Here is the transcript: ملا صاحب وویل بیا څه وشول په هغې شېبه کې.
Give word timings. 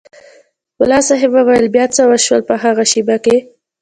ملا 0.79 0.99
صاحب 1.07 1.31
وویل 1.33 1.65
بیا 1.75 1.85
څه 1.95 2.01
وشول 2.11 2.41
په 2.49 2.55
هغې 2.63 2.85
شېبه 2.91 3.17
کې. 3.25 3.37